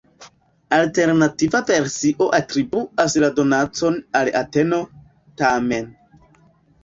[0.77, 4.79] Alternativa versio atribuas la donacon al Ateno,
[5.43, 5.93] tamen.